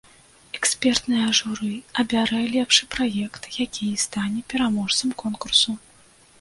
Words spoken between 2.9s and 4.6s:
праект, які і стане